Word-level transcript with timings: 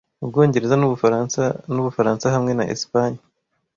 Ubwongereza 0.23 0.75
n'Ubufaransa, 0.77 1.41
n'Ubufaransa 1.73 2.25
hamwe 2.35 2.51
na 2.55 2.65
Espagne, 2.73 3.21